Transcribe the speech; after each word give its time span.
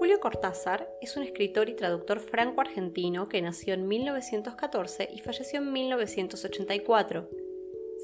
Julio 0.00 0.18
Cortázar 0.18 0.90
es 1.02 1.18
un 1.18 1.24
escritor 1.24 1.68
y 1.68 1.76
traductor 1.76 2.20
franco-argentino 2.20 3.28
que 3.28 3.42
nació 3.42 3.74
en 3.74 3.86
1914 3.86 5.10
y 5.12 5.18
falleció 5.20 5.58
en 5.60 5.74
1984. 5.74 7.28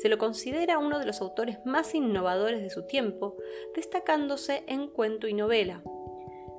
Se 0.03 0.11
lo 0.11 0.19
considera 0.19 0.77
uno 0.77 0.98
de 0.98 1.06
los 1.06 1.22
autores 1.22 1.56
más 1.64 1.95
innovadores 1.95 2.61
de 2.61 2.69
su 2.69 2.87
tiempo, 2.87 3.38
destacándose 3.74 4.62
en 4.66 4.88
cuento 4.88 5.27
y 5.27 5.32
novela. 5.32 5.82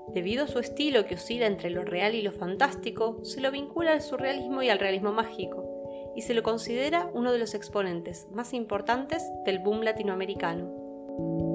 Debido 0.07 0.45
a 0.45 0.47
su 0.47 0.57
estilo 0.57 1.05
que 1.05 1.13
oscila 1.13 1.45
entre 1.45 1.69
lo 1.69 1.85
real 1.85 2.15
y 2.15 2.23
lo 2.23 2.31
fantástico, 2.31 3.23
se 3.23 3.39
lo 3.39 3.51
vincula 3.51 3.91
al 3.91 4.01
surrealismo 4.01 4.63
y 4.63 4.69
al 4.69 4.79
realismo 4.79 5.11
mágico, 5.11 6.13
y 6.15 6.23
se 6.23 6.33
lo 6.33 6.41
considera 6.41 7.11
uno 7.13 7.31
de 7.31 7.37
los 7.37 7.53
exponentes 7.53 8.25
más 8.31 8.53
importantes 8.53 9.23
del 9.45 9.59
boom 9.59 9.83
latinoamericano. 9.83 11.46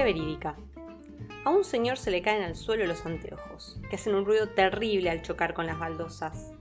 Verídica. 0.00 0.56
A 1.44 1.50
un 1.50 1.64
señor 1.64 1.98
se 1.98 2.10
le 2.10 2.22
caen 2.22 2.42
al 2.42 2.56
suelo 2.56 2.86
los 2.86 3.04
anteojos, 3.04 3.78
que 3.90 3.96
hacen 3.96 4.14
un 4.14 4.24
ruido 4.24 4.48
terrible 4.48 5.10
al 5.10 5.22
chocar 5.22 5.52
con 5.52 5.66
las 5.66 5.78
baldosas. 5.78 6.52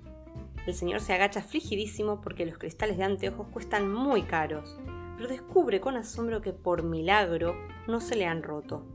El 0.68 0.74
señor 0.74 1.00
se 1.00 1.14
agacha 1.14 1.40
afligidísimo 1.40 2.22
porque 2.22 2.46
los 2.46 2.58
cristales 2.58 2.98
de 2.98 3.06
anteojos 3.06 3.48
cuestan 3.48 3.92
muy 3.92 4.24
caros, 4.24 4.78
pero 5.16 5.30
descubre 5.30 5.80
con 5.80 5.96
asombro 5.96 6.42
que 6.42 6.52
por 6.52 6.84
milagro 6.84 7.56
no 7.88 8.02
se 8.02 8.16
le 8.16 8.26
han 8.26 8.44
roto. 8.44 8.86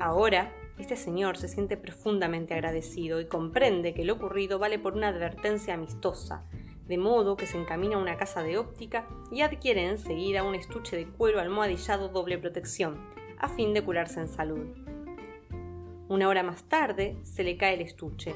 Ahora, 0.00 0.52
este 0.78 0.96
señor 0.96 1.36
se 1.36 1.48
siente 1.48 1.76
profundamente 1.76 2.54
agradecido 2.54 3.20
y 3.20 3.26
comprende 3.26 3.94
que 3.94 4.04
lo 4.04 4.14
ocurrido 4.14 4.58
vale 4.58 4.78
por 4.78 4.94
una 4.94 5.08
advertencia 5.08 5.74
amistosa, 5.74 6.44
de 6.88 6.98
modo 6.98 7.36
que 7.36 7.46
se 7.46 7.58
encamina 7.58 7.96
a 7.96 8.00
una 8.00 8.16
casa 8.16 8.42
de 8.42 8.58
óptica 8.58 9.06
y 9.30 9.42
adquiere 9.42 9.88
enseguida 9.88 10.42
un 10.42 10.54
estuche 10.54 10.96
de 10.96 11.06
cuero 11.06 11.40
almohadillado 11.40 12.08
doble 12.08 12.38
protección, 12.38 12.98
a 13.38 13.48
fin 13.48 13.74
de 13.74 13.82
curarse 13.82 14.20
en 14.20 14.28
salud. 14.28 14.66
Una 16.08 16.28
hora 16.28 16.42
más 16.42 16.64
tarde 16.64 17.16
se 17.22 17.44
le 17.44 17.56
cae 17.56 17.74
el 17.74 17.80
estuche 17.80 18.34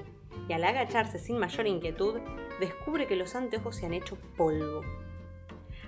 y 0.48 0.52
al 0.52 0.64
agacharse 0.64 1.18
sin 1.18 1.38
mayor 1.38 1.66
inquietud 1.66 2.20
descubre 2.60 3.06
que 3.06 3.16
los 3.16 3.34
anteojos 3.34 3.77
se 3.77 3.86
han 3.86 3.94
hecho 3.94 4.16
polvo. 4.36 4.82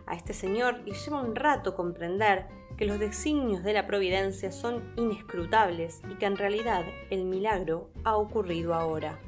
A 0.07 0.15
este 0.15 0.33
señor 0.33 0.81
le 0.85 0.95
lleva 0.95 1.23
un 1.23 1.37
rato 1.37 1.75
comprender 1.75 2.47
que 2.77 2.85
los 2.85 2.99
designios 2.99 3.63
de 3.63 3.73
la 3.73 3.87
providencia 3.87 4.51
son 4.53 4.93
inescrutables 4.97 6.03
y 6.11 6.15
que 6.15 6.27
en 6.27 6.37
realidad 6.37 6.85
el 7.11 7.25
milagro 7.25 7.91
ha 8.05 8.17
ocurrido 8.17 8.75
ahora. 8.75 9.19